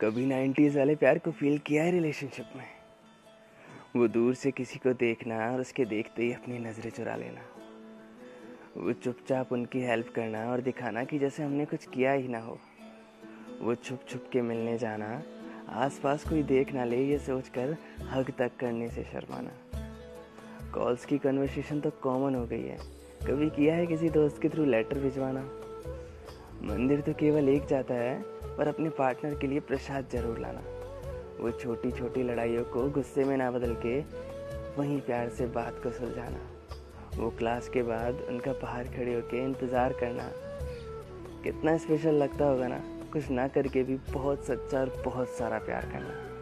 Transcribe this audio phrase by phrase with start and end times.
[0.00, 2.64] कभी नाइन्टीज़ वाले प्यार को फील किया है रिलेशनशिप में?
[3.96, 7.40] वो दूर से किसी को देखना और उसके देखते ही अपनी नज़रें चुरा लेना।
[8.76, 12.58] वो चुपचाप उनकी हेल्प करना और दिखाना कि जैसे हमने कुछ किया ही ना हो।
[13.60, 15.22] वो छुप छुप के मिलने जाना,
[15.68, 19.50] आसपास कोई देख ना ले ये सोच कर हग तक करने से शर्माना।
[20.70, 22.78] कॉल्स की कन्वर्सेशन तो कॉमन हो गई है।
[23.26, 25.40] कभी किया है किसी दोस्त के थ्रू लेटर भिजवाना?
[26.62, 30.62] मंदिर तो केवल एक जाता है पर अपने पार्टनर के लिए प्रसाद ज़रूर लाना।
[31.40, 33.98] वो छोटी छोटी लड़ाइयों को गुस्से में ना बदल के
[34.78, 36.40] वहीं प्यार से बात को सुलझाना।
[37.16, 40.30] वो क्लास के बाद उनका बाहर खड़े होकर इंतज़ार करना।
[41.44, 42.80] कितना स्पेशल लगता होगा ना,
[43.12, 46.35] कुछ ना करके भी बहुत सच्चा और बहुत सारा प्यार करना।